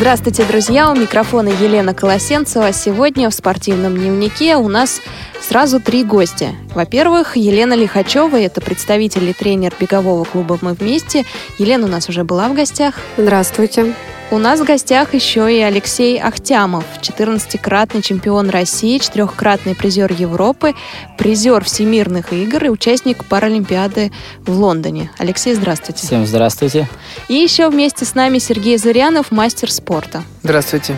[0.00, 0.90] Здравствуйте, друзья!
[0.90, 2.72] У микрофона Елена Колосенцева.
[2.72, 5.02] Сегодня в спортивном дневнике у нас
[5.42, 6.52] сразу три гостя.
[6.74, 11.26] Во-первых, Елена Лихачева, это представитель и тренер бегового клуба «Мы вместе».
[11.58, 12.94] Елена у нас уже была в гостях.
[13.18, 13.94] Здравствуйте.
[14.32, 20.74] У нас в гостях еще и Алексей Ахтямов, 14-кратный чемпион России, четырехкратный призер Европы,
[21.18, 24.12] призер всемирных игр и участник Паралимпиады
[24.42, 25.10] в Лондоне.
[25.18, 26.06] Алексей, здравствуйте.
[26.06, 26.88] Всем здравствуйте.
[27.26, 30.22] И еще вместе с нами Сергей Зырянов, мастер спорта.
[30.44, 30.96] Здравствуйте.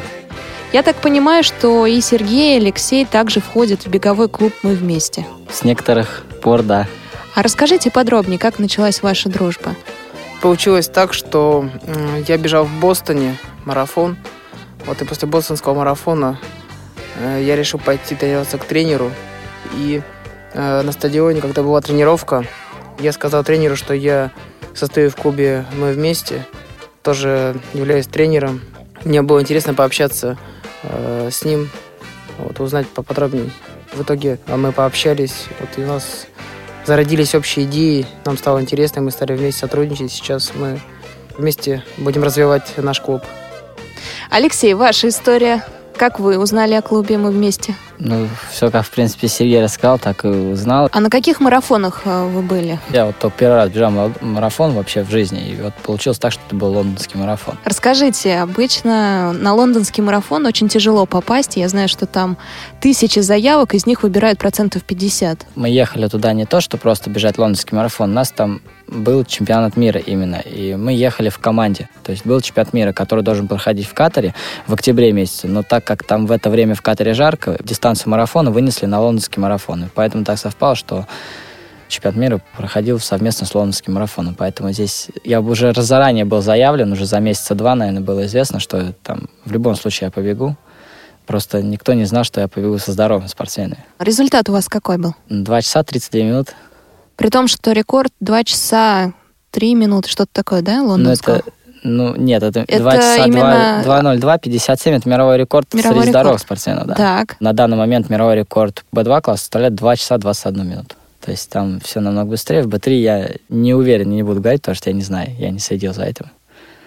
[0.74, 5.24] Я так понимаю, что и Сергей, и Алексей также входят в беговой клуб «Мы вместе».
[5.50, 6.86] С некоторых пор, да.
[7.34, 9.74] А расскажите подробнее, как началась ваша дружба?
[10.42, 11.70] Получилось так, что
[12.26, 14.16] я бежал в Бостоне марафон.
[14.86, 16.36] Вот и после бостонского марафона
[17.16, 19.12] э, я решил пойти тренироваться к тренеру.
[19.76, 20.02] И
[20.52, 22.44] э, на стадионе, когда была тренировка,
[22.98, 24.32] я сказал тренеру, что я
[24.74, 26.44] состою в клубе «Мы вместе»,
[27.04, 28.62] тоже являюсь тренером.
[29.04, 30.36] Мне было интересно пообщаться
[30.82, 31.70] э, с ним,
[32.38, 33.52] вот, узнать поподробнее.
[33.92, 36.26] В итоге мы пообщались, вот, и у нас
[36.86, 40.12] зародились общие идеи, нам стало интересно, мы стали вместе сотрудничать.
[40.12, 40.80] Сейчас мы
[41.36, 43.22] вместе будем развивать наш клуб.
[44.30, 45.64] Алексей, ваша история.
[45.96, 47.74] Как вы узнали о клубе «Мы вместе»?
[48.04, 50.88] Ну, все, как, в принципе, Сергей рассказал, так и узнал.
[50.90, 52.80] А на каких марафонах э, вы были?
[52.90, 56.42] Я вот только первый раз бежал марафон вообще в жизни, и вот получилось так, что
[56.48, 57.58] это был лондонский марафон.
[57.64, 61.56] Расскажите, обычно на лондонский марафон очень тяжело попасть.
[61.56, 62.36] Я знаю, что там
[62.80, 65.46] тысячи заявок, из них выбирают процентов 50.
[65.54, 68.62] Мы ехали туда не то, что просто бежать лондонский марафон, у нас там
[68.92, 71.88] был чемпионат мира именно, и мы ехали в команде.
[72.04, 74.34] То есть был чемпионат мира, который должен проходить в Катаре
[74.66, 77.56] в октябре месяце, но так как там в это время в Катаре жарко,
[77.92, 79.84] дистанцию марафона вынесли на лондонский марафон.
[79.84, 81.06] И поэтому так совпало, что
[81.88, 84.34] чемпионат мира проходил совместно с лондонским марафоном.
[84.34, 88.94] Поэтому здесь я уже заранее был заявлен, уже за месяца два, наверное, было известно, что
[89.02, 90.56] там в любом случае я побегу.
[91.26, 93.78] Просто никто не знал, что я побегу со здоровым спортсменом.
[93.98, 95.14] Результат у вас какой был?
[95.28, 96.52] Два часа 32 минуты.
[97.16, 99.12] При том, что рекорд 2 часа
[99.50, 101.34] 3 минуты, что-то такое, да, лондонского?
[101.34, 103.82] Ну, это, ну, нет, это, это 2 часа именно...
[103.84, 106.08] 2.02, 57, это мировой рекорд мировой среди рекорд.
[106.10, 106.94] здоровых спортсменов, да.
[106.94, 107.36] Так.
[107.40, 110.96] На данный момент мировой рекорд B2 класса составляет 2 часа 21 минуту.
[111.20, 112.62] То есть там все намного быстрее.
[112.62, 115.60] В B3 я не уверен, не буду говорить, потому что я не знаю, я не
[115.60, 116.26] следил за этим.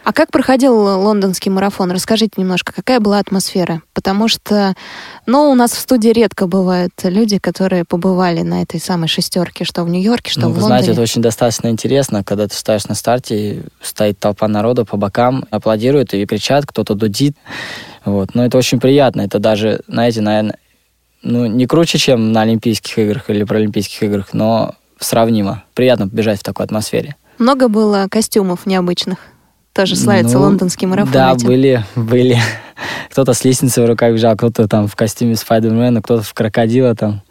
[0.05, 1.91] А как проходил лондонский марафон?
[1.91, 3.81] Расскажите немножко, какая была атмосфера?
[3.95, 4.75] Потому что,
[5.25, 9.83] ну, у нас в студии редко бывают люди, которые побывали на этой самой шестерке, что
[9.83, 10.67] в Нью-Йорке, что ну, в Лондоне.
[10.67, 15.43] знаете, это очень достаточно интересно, когда ты стоишь на старте, стоит толпа народа по бокам,
[15.49, 17.35] аплодируют и кричат, кто-то дудит.
[18.05, 18.35] Вот.
[18.35, 19.21] Но это очень приятно.
[19.21, 20.59] Это даже, знаете, наверное,
[21.23, 25.63] ну, не круче, чем на Олимпийских играх или Паралимпийских играх, но сравнимо.
[25.73, 27.15] Приятно бежать в такой атмосфере.
[27.39, 29.17] Много было костюмов необычных?
[29.75, 31.11] Тоже славится Ну, лондонский марафон.
[31.11, 31.47] Да, этим.
[31.47, 32.37] были, были.
[33.11, 37.21] Кто-то с лестницей в руках бежал, кто-то там в костюме Спайдермена, кто-то в крокодила там.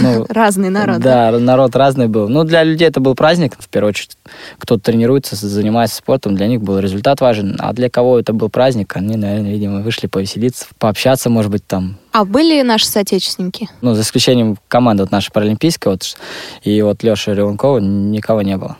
[0.00, 1.00] Ну, Разный народ.
[1.00, 2.30] Да, народ разный был.
[2.30, 4.16] Ну, для людей это был праздник, в первую очередь.
[4.58, 7.56] Кто-то тренируется, занимается спортом, для них был результат важен.
[7.58, 11.98] А для кого это был праздник, они, наверное, видимо, вышли повеселиться, пообщаться, может быть, там.
[12.12, 13.68] А были наши соотечественники?
[13.82, 16.16] Ну, за исключением команды вот нашей паралимпийской, вот,
[16.62, 18.78] и вот Леши Реванкова, никого не было.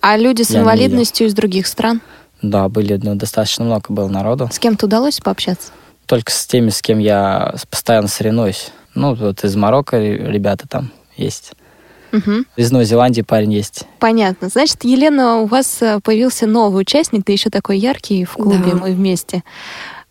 [0.00, 2.00] А люди с Я инвалидностью из других стран?
[2.42, 4.48] Да, были, ну, достаточно много было народу.
[4.52, 5.72] С кем-то удалось пообщаться?
[6.06, 8.70] Только с теми, с кем я постоянно соревнуюсь.
[8.94, 11.52] Ну, вот из Марокко ребята там есть.
[12.12, 12.44] Мгм.
[12.56, 13.84] Из Новой Зеландии парень есть.
[14.00, 14.48] Понятно.
[14.48, 18.76] Значит, Елена, у вас э, появился новый участник, ты еще такой яркий в клубе Да.
[18.76, 19.44] «Мы вместе».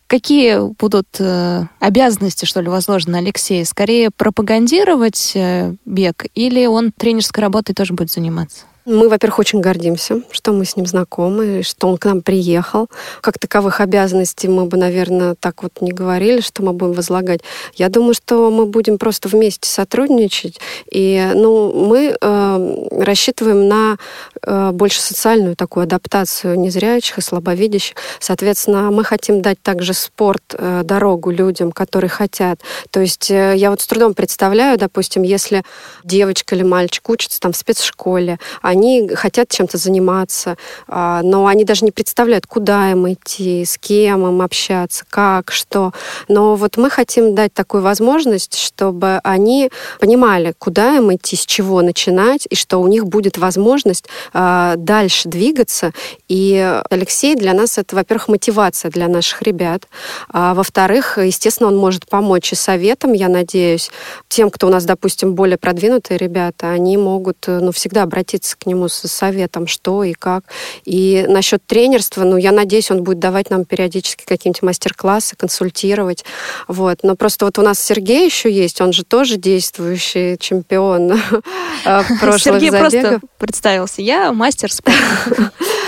[0.07, 3.63] Какие будут э, обязанности, что ли, возложены на Алексея?
[3.63, 8.65] Скорее пропагандировать э, бег или он тренерской работой тоже будет заниматься?
[8.89, 12.89] Мы, во-первых, очень гордимся, что мы с ним знакомы, что он к нам приехал.
[13.21, 17.41] Как таковых обязанностей мы бы, наверное, так вот не говорили, что мы будем возлагать.
[17.75, 20.59] Я думаю, что мы будем просто вместе сотрудничать.
[20.91, 23.97] И ну, мы э, рассчитываем на
[24.41, 27.95] э, больше социальную такую адаптацию незрячих и слабовидящих.
[28.19, 32.61] Соответственно, мы хотим дать также спорт, э, дорогу людям, которые хотят.
[32.89, 35.61] То есть э, я вот с трудом представляю, допустим, если
[36.03, 38.78] девочка или мальчик учится там в спецшколе, они
[39.15, 44.41] хотят чем-то заниматься, а, но они даже не представляют, куда им идти, с кем им
[44.41, 45.93] общаться, как, что.
[46.27, 51.81] Но вот мы хотим дать такую возможность, чтобы они понимали, куда им идти, с чего
[51.81, 55.91] начинать, и что у них будет возможность э, дальше двигаться.
[56.27, 59.87] И Алексей для нас это, во-первых, мотивация для наших ребят.
[60.29, 63.91] А, во-вторых, естественно, он может помочь и советом, я надеюсь.
[64.27, 68.87] Тем, кто у нас, допустим, более продвинутые ребята, они могут ну, всегда обратиться к нему
[68.87, 70.43] с советом, что и как.
[70.85, 76.25] И насчет тренерства, ну, я надеюсь, он будет давать нам периодически какие-нибудь мастер-классы, консультировать.
[76.67, 76.99] Вот.
[77.03, 81.13] Но просто вот у нас Сергей еще есть, он же тоже действующий чемпион
[81.85, 82.91] э, прошлых Сергей забегов.
[82.91, 84.01] просто представился.
[84.01, 85.51] Я мастер спорта.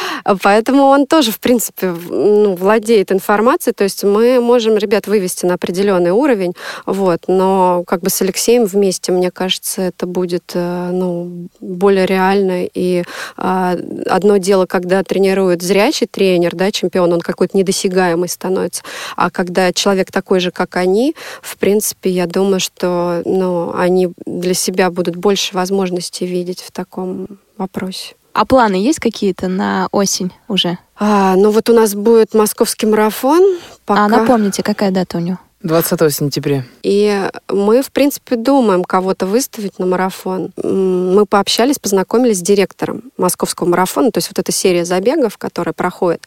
[0.42, 5.56] Поэтому он тоже, в принципе, ну, владеет информацией, то есть мы можем ребят вывести на
[5.56, 6.54] определенный уровень,
[6.86, 12.66] вот, но как бы с Алексеем вместе, мне кажется, это будет э, ну, более реально.
[12.66, 13.04] И
[13.38, 13.78] а,
[14.08, 18.84] одно дело, когда тренирует зрячий тренер, да, чемпион, он какой-то недосягаемый становится,
[19.16, 24.54] а когда человек такой же, как они, в принципе, я думаю, что ну, они для
[24.54, 27.28] себя будут больше возможностей видеть в таком
[27.58, 28.16] вопросе.
[28.34, 30.78] А планы есть какие-то на осень уже?
[30.98, 33.42] А, ну вот у нас будет московский марафон.
[33.86, 34.06] Пока...
[34.06, 35.40] А напомните, какая дата у него?
[35.64, 36.66] 20 сентября.
[36.82, 40.52] И мы, в принципе, думаем кого-то выставить на марафон.
[40.62, 46.26] Мы пообщались, познакомились с директором московского марафона, то есть вот эта серия забегов, которая проходит.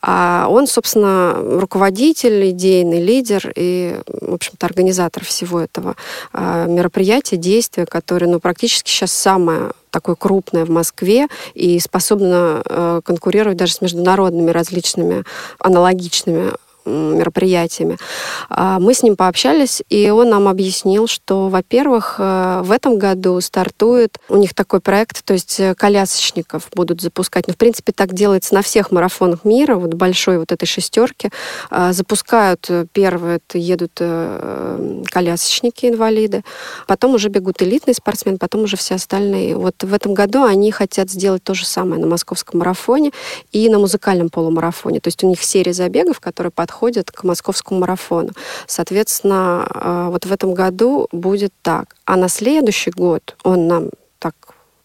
[0.00, 5.96] А он, собственно, руководитель, идейный лидер и, в общем-то, организатор всего этого
[6.32, 13.00] а, мероприятия, действия, которое, ну, практически сейчас самое такое крупное в Москве и способна э,
[13.04, 15.24] конкурировать даже с международными различными
[15.58, 16.52] аналогичными
[16.90, 17.98] мероприятиями.
[18.48, 23.40] А, мы с ним пообщались, и он нам объяснил, что, во-первых, э, в этом году
[23.40, 27.46] стартует у них такой проект, то есть э, колясочников будут запускать.
[27.46, 31.30] Ну, в принципе, так делается на всех марафонах мира, вот большой вот этой шестерки.
[31.70, 34.00] А, запускают э, первые, едут
[35.10, 36.42] колясочники, инвалиды,
[36.86, 39.56] потом уже бегут элитные спортсмены, потом уже все остальные.
[39.56, 43.12] Вот в этом году они хотят сделать то же самое на московском марафоне
[43.52, 45.00] и на музыкальном полумарафоне.
[45.00, 48.30] То есть у них серия забегов, которые подходят подходят к московскому марафону.
[48.66, 51.94] Соответственно, э, вот в этом году будет так.
[52.06, 53.90] А на следующий год он нам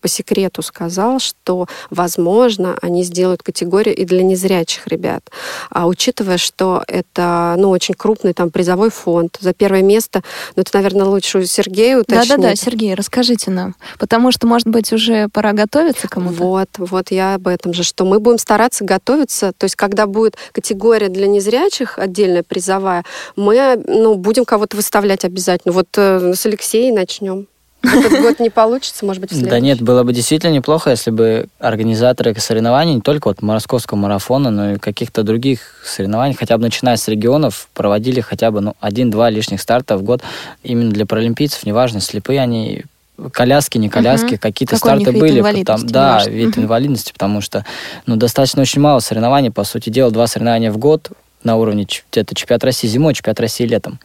[0.05, 5.31] по секрету сказал, что, возможно, они сделают категорию и для незрячих ребят.
[5.71, 10.21] А учитывая, что это ну, очень крупный там призовой фонд за первое место,
[10.55, 12.29] ну, это, наверное, лучше у Сергея уточнить.
[12.29, 13.73] Да-да-да, Сергей, расскажите нам.
[13.97, 16.35] Потому что, может быть, уже пора готовиться кому-то.
[16.35, 19.53] Вот, вот я об этом же, что мы будем стараться готовиться.
[19.57, 23.05] То есть, когда будет категория для незрячих, отдельная призовая,
[23.35, 25.73] мы ну, будем кого-то выставлять обязательно.
[25.73, 27.47] Вот э, с Алексеем начнем.
[27.93, 31.47] Этот год не получится, может быть, в Да нет, было бы действительно неплохо, если бы
[31.59, 36.97] организаторы соревнований, не только вот московского марафона, но и каких-то других соревнований, хотя бы начиная
[36.97, 40.21] с регионов, проводили хотя бы ну, один-два лишних старта в год
[40.63, 42.83] именно для паралимпийцев, неважно, слепые они
[43.31, 44.39] коляски, не коляски, угу.
[44.41, 45.63] какие-то Какой старты были.
[45.63, 46.29] Там, да, может.
[46.31, 46.61] вид угу.
[46.61, 47.65] инвалидности, потому что
[48.05, 51.09] ну, достаточно очень мало соревнований, по сути дела, два соревнования в год
[51.43, 53.99] на уровне это чемпионат России зимой, чемпионат России летом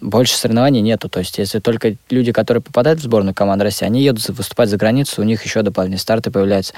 [0.00, 1.08] больше соревнований нету.
[1.08, 4.76] То есть, если только люди, которые попадают в сборную команды России, они едут выступать за
[4.76, 6.74] границу, у них еще дополнительные старты появляются.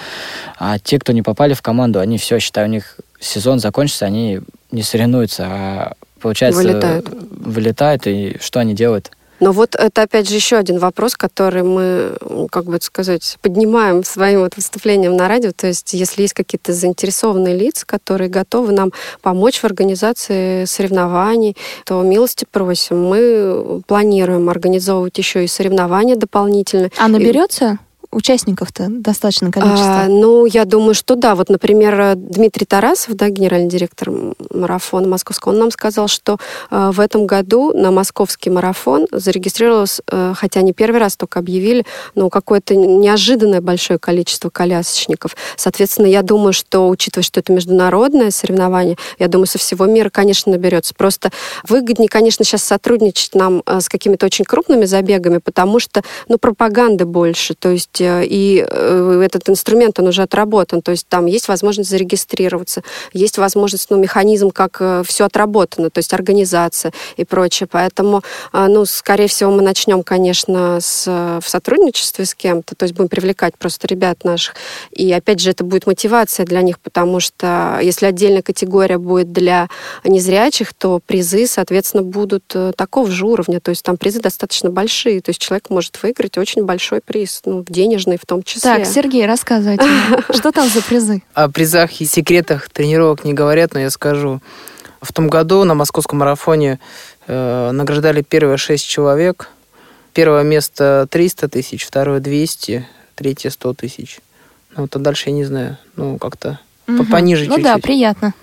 [0.58, 4.40] А те, кто не попали в команду, они все, считаю, у них сезон закончится, они
[4.70, 6.62] не соревнуются, а получается...
[6.62, 7.08] Вылетают.
[7.30, 9.10] Вылетают, и что они делают?
[9.40, 12.16] Но вот это, опять же, еще один вопрос, который мы,
[12.50, 15.52] как бы сказать, поднимаем своим вот выступлением на радио.
[15.52, 18.92] То есть, если есть какие-то заинтересованные лица, которые готовы нам
[19.22, 23.04] помочь в организации соревнований, то милости просим.
[23.04, 26.90] Мы планируем организовывать еще и соревнования дополнительные.
[26.98, 27.78] А наберется?
[28.10, 30.02] Участников-то достаточно количество?
[30.02, 31.34] А, ну, я думаю, что да.
[31.34, 34.10] Вот, например, Дмитрий Тарасов, да, генеральный директор
[34.52, 36.38] марафона московского, он нам сказал, что
[36.70, 41.84] э, в этом году на московский марафон зарегистрировалось, э, хотя не первый раз только объявили,
[42.14, 45.36] но какое-то неожиданное большое количество колясочников.
[45.56, 50.50] Соответственно, я думаю, что, учитывая, что это международное соревнование, я думаю, со всего мира, конечно,
[50.52, 50.94] наберется.
[50.94, 51.30] Просто
[51.68, 57.04] выгоднее, конечно, сейчас сотрудничать нам э, с какими-то очень крупными забегами, потому что, ну, пропаганды
[57.04, 57.54] больше.
[57.54, 61.48] То есть есть э, и э, этот инструмент, он уже отработан, то есть там есть
[61.48, 67.68] возможность зарегистрироваться, есть возможность, ну, механизм, как э, все отработано, то есть организация и прочее.
[67.70, 73.08] Поэтому, ну, скорее всего, мы начнем, конечно, с, в сотрудничестве с кем-то, то есть будем
[73.08, 74.54] привлекать просто ребят наших.
[74.90, 79.68] И, опять же, это будет мотивация для них, потому что если отдельная категория будет для
[80.04, 82.44] незрячих, то призы, соответственно, будут
[82.76, 86.64] такого же уровня, то есть там призы достаточно большие, то есть человек может выиграть очень
[86.64, 88.60] большой приз, ну, в денежный в том числе.
[88.60, 89.84] Так, Сергей, рассказывайте.
[90.34, 91.22] Что там за призы?
[91.34, 94.40] О призах и секретах тренировок не говорят, но я скажу.
[95.00, 96.78] В том году на московском марафоне
[97.26, 99.48] э, награждали первые шесть человек.
[100.12, 104.18] Первое место 300 тысяч, второе 200, третье 100 тысяч.
[104.76, 105.78] Ну, вот, а дальше я не знаю.
[105.96, 107.06] Ну, как-то Мгм.
[107.06, 107.82] пониже Ну да, чуть-чуть.
[107.84, 108.34] приятно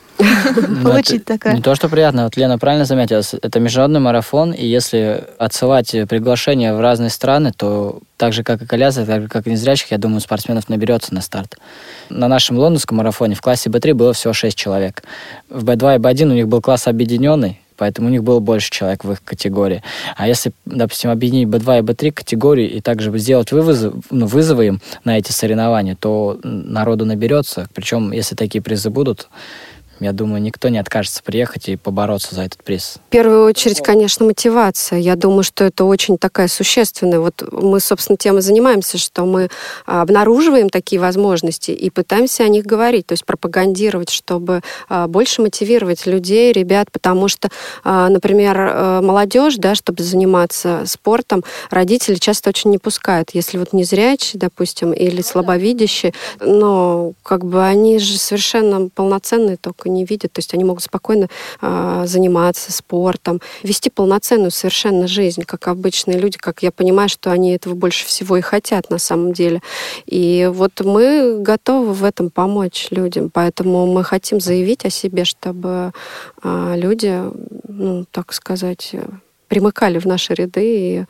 [0.84, 1.53] получить это такое.
[1.53, 2.24] Не то, что приятно.
[2.24, 3.22] Вот Лена правильно заметила.
[3.41, 8.65] Это международный марафон, и если отсылать приглашения в разные страны, то так же, как и
[8.65, 11.57] колясок, так же, как и незрячих, я думаю, спортсменов наберется на старт.
[12.10, 15.03] На нашем лондонском марафоне в классе Б3 было всего 6 человек.
[15.50, 19.03] В Б2 и Б1 у них был класс объединенный, поэтому у них было больше человек
[19.03, 19.84] в их категории.
[20.15, 24.81] А если, допустим, объединить Б2 и Б3 категории и также сделать вывозы, ну, вызовы им
[25.03, 27.67] на эти соревнования, то народу наберется.
[27.74, 29.27] Причем, если такие призы будут,
[30.00, 32.98] я думаю, никто не откажется приехать и побороться за этот приз.
[33.08, 35.00] В первую очередь, конечно, мотивация.
[35.00, 37.20] Я думаю, что это очень такая существенная.
[37.20, 39.50] Вот мы, собственно, тем и занимаемся, что мы
[39.86, 46.06] обнаруживаем такие возможности и пытаемся о них говорить, то есть пропагандировать, чтобы а, больше мотивировать
[46.06, 47.50] людей, ребят, потому что,
[47.84, 53.32] а, например, э, молодежь, да, чтобы заниматься спортом, родители часто очень не пускают.
[53.34, 60.06] Если вот незрячий, допустим, или слабовидящий, но как бы они же совершенно полноценные, только не
[60.06, 61.27] видят, то есть они могут спокойно
[61.62, 67.54] а, заниматься спортом, вести полноценную совершенно жизнь, как обычные люди, как я понимаю, что они
[67.54, 69.62] этого больше всего и хотят на самом деле.
[70.06, 75.92] И вот мы готовы в этом помочь людям, поэтому мы хотим заявить о себе, чтобы
[76.42, 77.22] а, люди,
[77.68, 78.96] ну, так сказать,
[79.48, 81.06] примыкали в наши ряды, и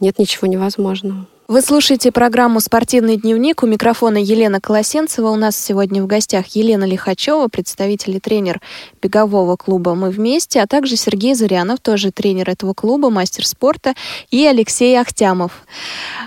[0.00, 1.26] нет ничего невозможного.
[1.46, 3.62] Вы слушаете программу «Спортивный дневник».
[3.62, 5.28] У микрофона Елена Колосенцева.
[5.28, 8.62] У нас сегодня в гостях Елена Лихачева, представитель и тренер
[9.02, 13.92] бегового клуба «Мы вместе», а также Сергей Зырянов, тоже тренер этого клуба, мастер спорта,
[14.30, 15.66] и Алексей Ахтямов.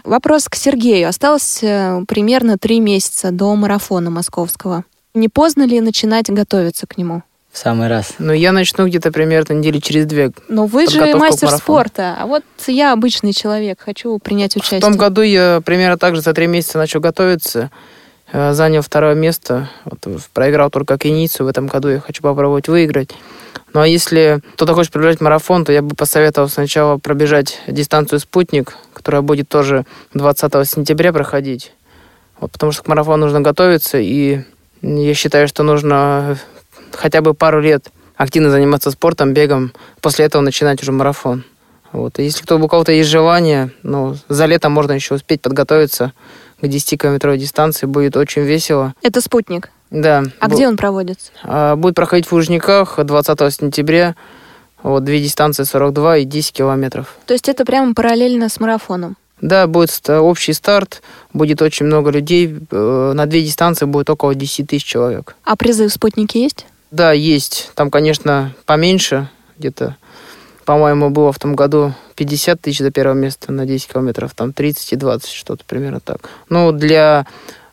[0.03, 1.09] Вопрос к Сергею.
[1.09, 4.85] Осталось э, примерно три месяца до марафона московского.
[5.15, 7.23] Не поздно ли начинать готовиться к нему?
[7.57, 8.13] Самый раз.
[8.19, 10.31] Ну, я начну где-то примерно недели через две.
[10.47, 14.79] Но вы же мастер спорта, а вот я обычный человек, хочу принять участие.
[14.79, 17.71] В том году я примерно так же за три месяца начал готовиться.
[18.31, 19.71] Э, Занял второе место.
[19.85, 21.45] Вот, э, проиграл только кенийцу.
[21.45, 23.09] В этом году я хочу попробовать выиграть.
[23.73, 28.77] Ну а если кто-то хочет пробежать марафон, то я бы посоветовал сначала пробежать дистанцию «Спутник»,
[28.93, 29.83] которая будет тоже
[30.13, 31.73] 20 сентября проходить.
[32.39, 34.41] Вот, потому что к марафону нужно готовиться, и
[34.83, 36.37] я считаю, что нужно
[36.97, 41.43] хотя бы пару лет активно заниматься спортом, бегом, после этого начинать уже марафон.
[41.93, 42.19] Вот.
[42.19, 46.11] И если кто, у кого-то есть желание, ну, за лето можно еще успеть подготовиться
[46.59, 48.93] к 10-километровой дистанции, будет очень весело.
[49.03, 49.69] Это спутник.
[49.89, 50.23] Да.
[50.39, 51.31] А Бу- где он проводится?
[51.43, 54.15] а, Будет проходить в Лужниках 20 сентября.
[54.83, 57.15] Вот, две дистанции 42 и 10 километров.
[57.25, 59.15] То есть это прямо параллельно с марафоном.
[59.41, 61.01] Да, будет общий старт,
[61.33, 62.57] будет очень много людей.
[62.71, 65.35] э, На две дистанции будет около 10 тысяч человек.
[65.43, 66.65] А призы в спутнике есть?
[66.91, 67.71] Да, есть.
[67.75, 69.29] Там, конечно, поменьше.
[69.57, 69.97] Где-то,
[70.65, 74.33] по-моему, было в том году 50 тысяч за первое место на 10 километров.
[74.33, 76.29] Там 30 и 20, что-то примерно так.
[76.49, 77.25] Ну, для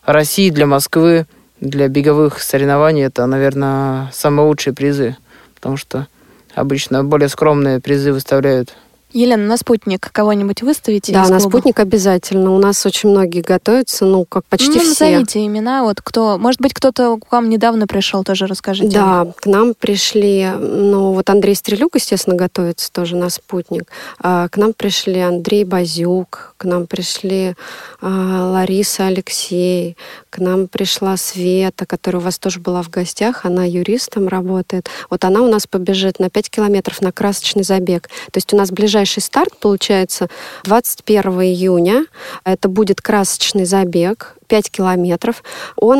[0.04, 1.26] России, для Москвы,
[1.60, 5.16] для беговых соревнований это, наверное, самые лучшие призы.
[5.54, 6.08] Потому что
[6.54, 8.74] обычно более скромные призы выставляют
[9.14, 11.12] Елена, на спутник кого-нибудь выставите?
[11.12, 12.52] Да, на спутник обязательно.
[12.52, 14.88] У нас очень многие готовятся, ну, как почти ну, все.
[14.88, 18.98] назовите имена, вот кто, может быть, кто-то к вам недавно пришел, тоже расскажите.
[18.98, 23.84] Да, к нам пришли, ну вот Андрей Стрелюк, естественно, готовится тоже на спутник.
[24.18, 27.54] А, К нам пришли Андрей Базюк, к нам пришли
[28.00, 29.96] а, Лариса Алексей,
[30.30, 34.88] к нам пришла Света, которая у вас тоже была в гостях, она юристом работает.
[35.08, 38.08] Вот она у нас побежит на 5 километров на красочный забег.
[38.32, 38.72] То есть у нас
[39.04, 40.28] ближайший старт получается
[40.64, 42.06] 21 июня.
[42.44, 44.36] Это будет красочный забег.
[44.44, 45.42] 5 километров.
[45.76, 45.98] Он,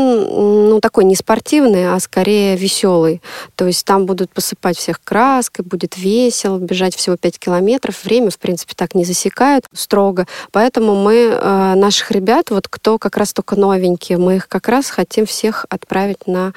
[0.71, 3.23] ну, такой не спортивный, а скорее веселый.
[3.57, 8.05] То есть там будут посыпать всех краской, будет весело, бежать всего 5 километров.
[8.05, 10.27] Время, в принципе, так не засекают строго.
[10.53, 14.91] Поэтому мы э, наших ребят, вот кто как раз только новенькие, мы их как раз
[14.91, 16.53] хотим всех отправить на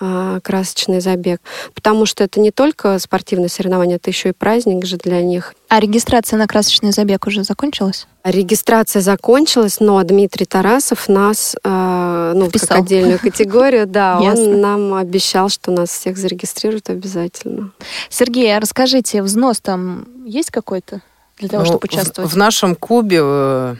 [0.00, 1.40] э, красочный забег.
[1.74, 5.54] Потому что это не только спортивное соревнование, это еще и праздник же для них.
[5.68, 8.06] А регистрация на красочный забег уже закончилась?
[8.24, 12.68] Регистрация закончилась, но Дмитрий Тарасов нас, э, ну, Вписал.
[12.68, 17.72] как отдельную категорию, да, он нам обещал, что нас всех зарегистрируют обязательно.
[18.10, 21.00] Сергей, а расскажите, взнос там есть какой-то
[21.38, 22.30] для того, Ну, чтобы в- участвовать?
[22.30, 23.74] В, нашем клубе э,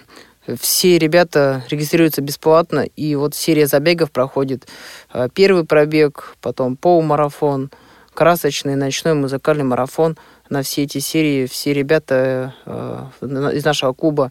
[0.61, 4.67] все ребята регистрируются бесплатно, и вот серия забегов проходит.
[5.15, 7.71] Э, Первый пробег, потом полумарафон,
[8.13, 10.17] красочный, ночной, музыкальный марафон.
[10.53, 13.07] На все эти серии все ребята э,
[13.55, 14.31] из нашего клуба,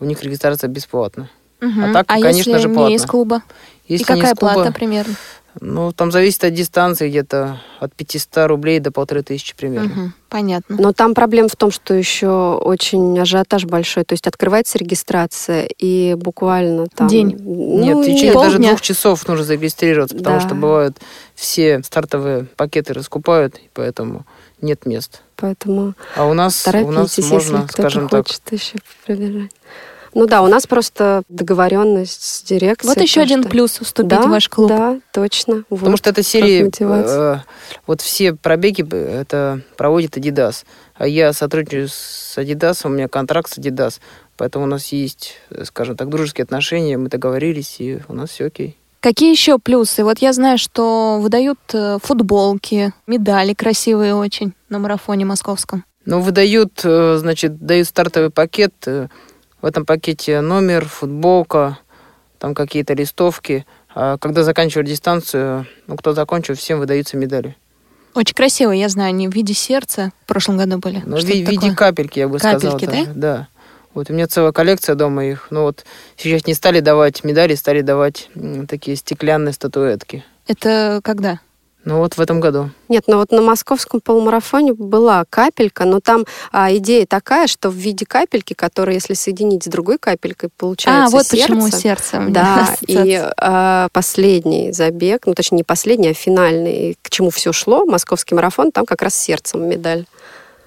[0.00, 1.30] у них регистрация бесплатна.
[1.62, 1.84] Мгм.
[1.84, 2.94] а так, конечно если же, не платно.
[2.94, 3.42] из клуба?
[3.88, 5.14] Если И какая скупо, плата примерно?
[5.60, 9.88] Ну, там зависит от дистанции, где-то от 500 рублей до полторы тысячи примерно.
[9.94, 10.76] Мгм, понятно.
[10.80, 14.04] Но там проблема в том, что еще очень ажиотаж большой.
[14.04, 17.06] То есть открывается регистрация, и буквально там...
[17.06, 17.36] День.
[17.38, 18.50] Нет, Ну, в течение полдня.
[18.50, 20.46] даже двух часов нужно зарегистрироваться, потому Да.
[20.46, 20.96] что бывают
[21.34, 24.24] все стартовые пакеты раскупают, и поэтому
[24.62, 25.20] нет мест.
[25.36, 29.50] Поэтому А у нас, у нас можно, если кто-то скажем так, хочет еще пробежать.
[30.14, 32.94] Ну да, у нас просто договоренность с дирекцией.
[32.94, 34.68] Вот еще один что- плюс вступить да, в ваш клуб.
[34.68, 35.64] Да, точно.
[35.68, 35.98] Потому Вот.
[35.98, 37.38] что это серии, э,
[37.86, 40.64] вот все пробеги это проводит Adidas.
[40.94, 44.00] А я сотрудничаю с Adidas, у меня контракт с Adidas.
[44.36, 48.46] Поэтому у нас есть, э, скажем так, дружеские отношения, мы договорились, и у нас все
[48.46, 48.76] окей.
[49.00, 50.04] Какие еще плюсы?
[50.04, 55.84] Вот я знаю, что выдают э, футболки, медали красивые очень на марафоне московском.
[56.04, 58.72] Ну, выдают, э, значит, дают стартовый пакет.
[59.62, 61.78] В этом пакете номер, футболка,
[62.38, 63.64] там какие-то листовки.
[63.94, 67.56] А когда заканчивают дистанцию, ну, кто закончил, всем выдаются медали.
[68.14, 71.02] Очень красивые, я знаю, они в виде сердца в прошлом году были.
[71.06, 71.74] Ну, в виде такое.
[71.74, 72.60] капельки, я бы сказал.
[72.72, 73.12] Капельки, даже.
[73.14, 73.48] Да.
[73.94, 75.48] Вот у меня целая коллекция дома их.
[75.50, 75.84] Ну вот
[76.16, 78.30] сейчас не стали давать медали, стали давать
[78.68, 80.24] такие стеклянные статуэтки.
[80.46, 81.40] Это когда?
[81.84, 82.70] Ну вот в этом году.
[82.88, 87.74] Нет, ну вот на московском полумарафоне была капелька, но там а, идея такая, что в
[87.74, 91.52] виде капельки, которая, если соединить с другой капелькой, получается а, вот сердце.
[91.52, 92.24] почему сердце.
[92.28, 97.84] Да, и а, последний забег, ну точнее не последний, а финальный, к чему все шло,
[97.84, 100.06] московский марафон, там как раз с сердцем медаль.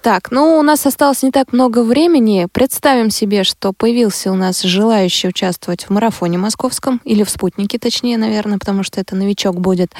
[0.06, 2.46] Так, ну у нас осталось не так много времени.
[2.52, 8.16] Представим себе, что появился у нас желающий участвовать в марафоне московском, или в спутнике, точнее,
[8.16, 9.90] наверное, потому что это новичок будет.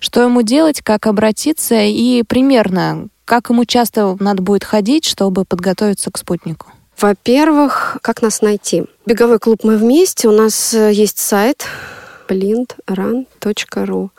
[0.00, 6.10] Что ему делать, как обратиться и примерно, как ему часто надо будет ходить, чтобы подготовиться
[6.10, 6.72] к спутнику?
[7.00, 8.82] Во-первых, как нас найти?
[9.06, 10.26] Беговой клуб «Мы вместе».
[10.26, 11.68] У нас э, есть сайт
[12.32, 14.10] blindrun.ru.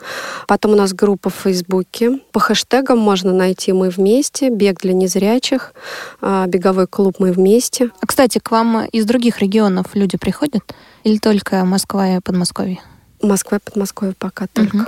[0.46, 2.20] Потом у нас группа в Фейсбуке.
[2.32, 5.74] По хэштегам можно найти «Мы вместе», «Бег для незрячих»,
[6.20, 7.90] а, «Беговой клуб «Мы вместе».
[8.00, 10.62] А, кстати, к вам из других регионов люди приходят?
[11.02, 12.80] Или только Москва и Подмосковье?
[13.22, 14.76] Москва и Подмосковье пока только.
[14.76, 14.86] Мгм.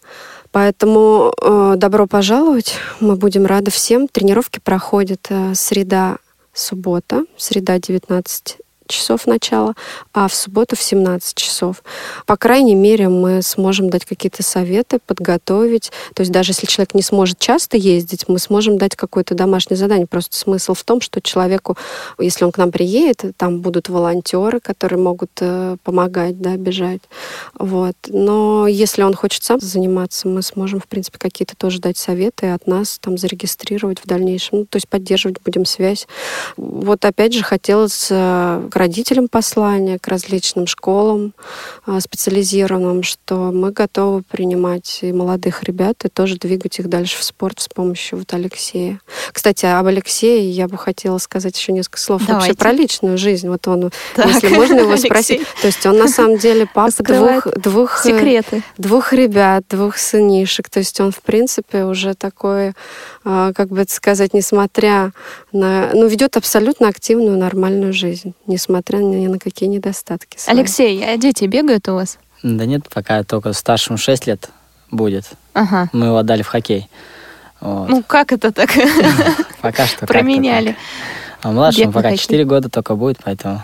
[0.53, 2.77] Поэтому э, добро пожаловать.
[3.01, 4.07] Мы будем рады всем.
[4.07, 6.19] Тренировки проходят э, среда,
[6.53, 7.25] суббота.
[7.37, 8.59] Среда 19
[8.93, 9.75] часов начала,
[10.13, 11.83] а в субботу в 17 часов.
[12.27, 15.91] По крайней мере, мы сможем дать какие-то советы, подготовить.
[16.15, 20.07] То есть даже если человек не сможет часто ездить, мы сможем дать какое-то домашнее задание.
[20.07, 21.77] Просто смысл в том, что человеку,
[22.19, 27.03] если он к нам приедет, там будут волонтеры, которые могут э, помогать, да, бежать.
[27.59, 27.97] Вот.
[28.09, 32.67] Но если он хочет сам заниматься, мы сможем, в принципе, какие-то тоже дать советы от
[32.67, 34.61] нас там зарегистрировать в дальнейшем.
[34.61, 36.07] Ну, то есть поддерживать будем связь.
[36.57, 41.35] Вот опять же хотелось э, родителям послание, к различным школам
[41.87, 47.23] э, специализированным, что мы готовы принимать и молодых ребят и тоже двигать их дальше в
[47.23, 49.01] спорт с помощью вот Алексея.
[49.33, 52.49] Кстати, об Алексее я бы хотела сказать еще несколько слов Давайте.
[52.49, 53.49] вообще про личную жизнь.
[53.49, 55.43] Вот он, Так, если можно его спросить.
[55.61, 58.63] То есть он на самом деле папа двух, двух, э, Секреты.
[58.79, 60.69] двух ребят, двух сынишек.
[60.69, 62.73] То есть он, в принципе, уже такой,
[63.25, 65.13] а, как бы это сказать, несмотря
[65.53, 65.91] на...
[65.95, 70.39] Ну, ведет абсолютно активную, нормальную жизнь, несмотря ни на какие недостатки.
[70.39, 70.57] свои.
[70.57, 72.19] Алексей, а дети бегают у вас?
[72.43, 74.51] Да нет, пока только старшему 6 лет
[74.91, 75.25] будет.
[75.55, 75.89] Ага.
[75.93, 76.89] Мы его отдали в хоккей.
[77.61, 77.89] Вот.
[77.89, 78.71] Ну, как это так?
[79.61, 80.77] пока что Променяли.
[81.43, 82.23] А младшему пока хоккей.
[82.23, 83.63] 4 года только будет, поэтому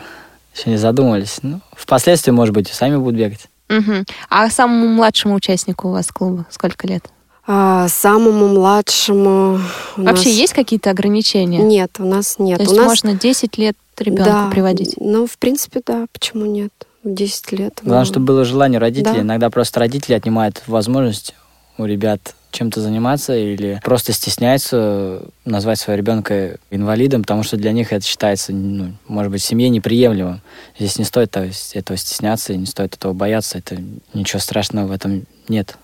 [0.55, 1.39] еще не задумывались.
[1.43, 3.47] Ну, впоследствии, может быть, и сами будут бегать.
[3.69, 4.05] Мгм.
[4.31, 7.05] А самому младшему участнику у вас клуба сколько лет?
[7.47, 9.61] А, самому младшему...
[9.97, 11.59] у Вообще нас- есть какие-то ограничения?
[11.59, 12.59] Нет, у нас нет.
[12.59, 12.87] То есть у нас...
[12.87, 14.95] можно 10 лет ребенку да, приводить?
[14.99, 16.07] Ну, в принципе, да.
[16.13, 16.73] Почему нет?
[17.05, 17.81] 10 лет.
[17.83, 19.17] Главное, ну, чтобы было желание родителей.
[19.17, 19.23] Да.
[19.23, 21.35] Иногда просто родители отнимают возможность
[21.79, 27.93] у ребят чем-то заниматься или просто стесняются назвать своего ребенка инвалидом, потому что для них
[27.93, 30.41] это считается, ну, может быть, в семье неприемлемым.
[30.79, 33.59] Здесь не стоит этого стесняться, и не стоит этого бояться.
[33.59, 33.77] Это
[34.15, 35.77] ничего страшного в этом нет.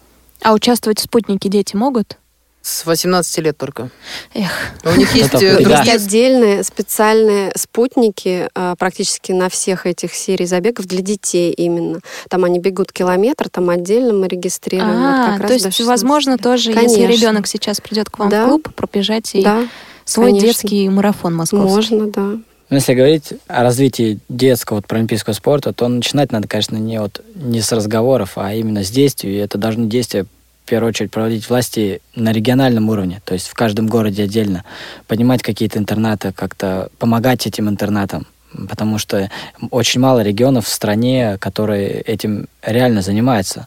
[0.42, 2.18] А участвовать в спутнике дети могут?
[2.66, 3.90] С 18 лет только.
[4.32, 4.50] Эх.
[4.84, 5.82] У них есть э, да.
[5.82, 12.00] Отдельные специальные спутники а, практически на всех этих серий забегов для детей именно.
[12.30, 14.92] Там они бегут километр, там отдельно мы регистрируем.
[14.98, 16.40] вот А, как раз то до есть, 16 возможно, лет.
[16.40, 17.12] тоже, если Конечно.
[17.12, 18.46] ребенок сейчас придет к вам Да.
[18.46, 19.68] в клуб, пробежать и Да,
[20.06, 20.48] свой конечно.
[20.48, 21.68] детский марафон московский.
[21.96, 22.20] можно, да.
[22.22, 22.38] Но
[22.70, 27.20] Ну, если говорить о развитии детского вот, паралимпийского спорта, то начинать надо, конечно, не, вот,
[27.34, 29.34] не с разговоров, а именно с действий.
[29.34, 30.24] И это должны действия
[30.64, 34.64] в первую очередь проводить власти на региональном уровне, то есть в каждом городе отдельно,
[35.06, 38.26] поднимать какие-то интернаты, как-то помогать этим интернатам,
[38.68, 39.30] потому что
[39.70, 43.66] очень мало регионов в стране, которые этим реально занимаются.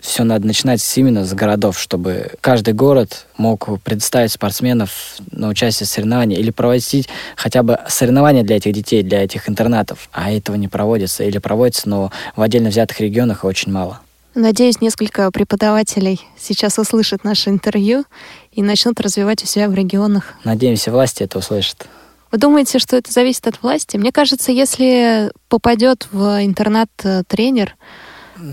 [0.00, 5.90] Все надо начинать именно с городов, чтобы каждый город мог предоставить спортсменов на участие в
[5.90, 10.08] соревнованиях или проводить хотя бы соревнования для этих детей, для этих интернатов.
[10.12, 14.00] А этого не проводится или проводится, но в отдельно взятых регионах очень мало.
[14.38, 18.04] Надеюсь, несколько преподавателей сейчас услышат наше интервью
[18.52, 20.34] и начнут развивать у себя в регионах.
[20.44, 21.88] Надеемся, власти это услышат.
[22.30, 23.96] Вы думаете, что это зависит от власти?
[23.96, 27.74] Мне кажется, если попадет в интернат э, тренер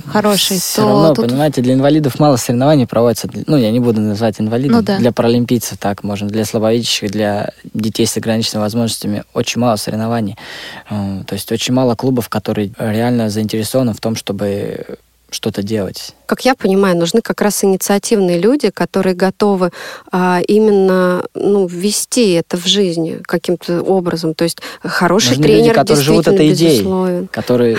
[0.07, 3.29] хороший, Все то равно, тут понимаете, для инвалидов мало соревнований проводится.
[3.45, 4.77] Ну, я не буду называть инвалидов.
[4.77, 4.97] Ну да.
[4.97, 6.27] Для паралимпийцев так можно.
[6.27, 10.35] Для слабовидящих, для детей с ограниченными возможностями очень мало соревнований.
[10.89, 14.97] Э, То есть очень мало клубов, которые реально заинтересованы в том, чтобы
[15.29, 16.13] что-то делать.
[16.25, 19.71] Как я понимаю, нужны как раз инициативные люди, которые готовы
[20.11, 24.33] а, именно ну, ввести это в жизнь каким-то образом.
[24.33, 27.27] То есть хороший Нужны тренер люди, которые живут действительно этой идеей, безусловен.
[27.27, 27.77] которые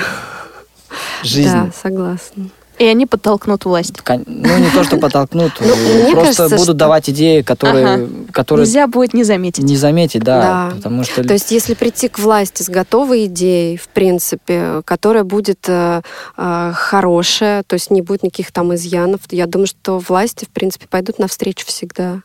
[1.23, 1.51] жизнь.
[1.51, 2.51] Да, согласна.
[2.79, 3.95] И они подтолкнут власть.
[4.27, 8.09] Ну, не то, что подтолкнут, Ну, мне просто будут давать идеи, которые,
[8.51, 9.65] Нельзя будет не заметить.
[9.65, 10.77] не заметить, да, Да.
[10.77, 15.61] потому что То есть, если прийти к власти с готовой идеей, в принципе, которая будет
[15.69, 16.03] э,
[16.37, 20.87] э, хорошая, то есть не будет никаких там изъянов, я думаю, что власти, в принципе,
[20.89, 22.23] пойдут навстречу всегда.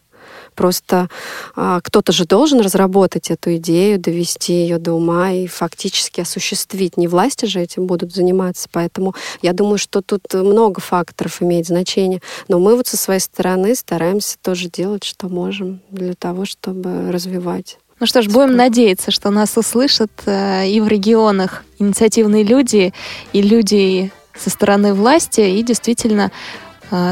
[0.55, 1.09] Просто
[1.55, 6.97] а, кто-то же должен разработать эту идею, довести ее до ума и фактически осуществить.
[6.97, 8.67] Не власти же этим будут заниматься.
[8.71, 12.21] Поэтому я думаю, что тут много факторов имеет значение.
[12.47, 17.77] Но мы вот со своей стороны стараемся тоже делать, что можем для того, чтобы развивать.
[18.01, 22.93] Ну что ж, будем надеяться, что нас услышат э, и в регионах инициативные люди,
[23.31, 26.31] и люди со стороны власти, и действительно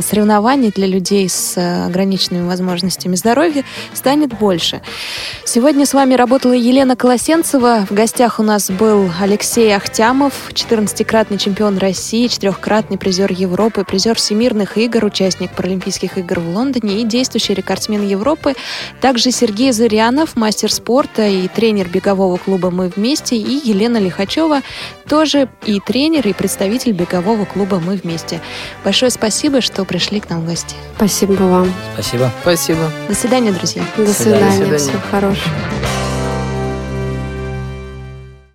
[0.02, 3.63] соревнований для людей с э, ограниченными возможностями здоровья
[3.94, 4.82] станет больше.
[5.46, 7.88] Сегодня с вами работала Елена Колосенцева.
[7.89, 14.78] В гостях у нас был Алексей Ахтямов, 14-кратный чемпион России, четырехкратный призер Европы, призер всемирных
[14.78, 18.56] игр, участник Паралимпийских игр в Лондоне и действующий рекордсмен Европы.
[19.02, 24.62] Также Сергей Зырянов, мастер спорта и тренер бегового клуба «Мы вместе», и Елена Лихачева,
[25.08, 28.42] тоже и тренер, и представитель бегового клуба «Мы вместе».
[28.84, 30.75] Большое спасибо, что пришли к нам в гости.
[30.95, 31.73] Спасибо вам.
[31.93, 32.32] спасибо.
[32.41, 32.91] Спасибо.
[33.08, 33.84] До свидания, друзья.
[33.97, 34.45] До свидания.
[34.45, 34.77] До свидания.
[34.77, 35.53] Всего хорошего.